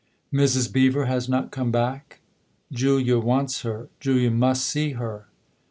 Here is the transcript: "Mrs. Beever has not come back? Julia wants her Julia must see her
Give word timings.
"Mrs. 0.33 0.73
Beever 0.73 1.05
has 1.05 1.29
not 1.29 1.51
come 1.51 1.69
back? 1.71 2.21
Julia 2.71 3.19
wants 3.19 3.61
her 3.61 3.87
Julia 4.01 4.31
must 4.31 4.65
see 4.65 4.93
her 4.93 5.27